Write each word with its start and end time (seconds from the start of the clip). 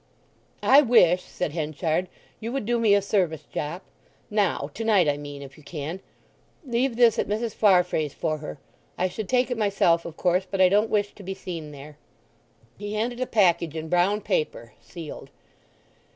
"I 0.63 0.81
wish," 0.81 1.21
said 1.21 1.51
Henchard, 1.51 2.07
"you 2.39 2.51
would 2.51 2.65
do 2.65 2.79
me 2.79 2.95
a 2.95 3.03
service, 3.03 3.43
Jopp, 3.53 3.83
now—to 4.31 4.83
night, 4.83 5.07
I 5.07 5.15
mean, 5.15 5.43
if 5.43 5.59
you 5.59 5.63
can. 5.63 5.99
Leave 6.65 6.95
this 6.95 7.19
at 7.19 7.27
Mrs. 7.27 7.53
Farfrae's 7.53 8.11
for 8.11 8.39
her. 8.39 8.57
I 8.97 9.07
should 9.07 9.29
take 9.29 9.51
it 9.51 9.59
myself, 9.59 10.03
of 10.03 10.17
course, 10.17 10.47
but 10.49 10.59
I 10.59 10.69
don't 10.69 10.89
wish 10.89 11.13
to 11.13 11.21
be 11.21 11.35
seen 11.35 11.69
there." 11.69 11.99
He 12.79 12.95
handed 12.95 13.19
a 13.21 13.27
package 13.27 13.75
in 13.75 13.89
brown 13.89 14.21
paper, 14.21 14.73
sealed. 14.81 15.29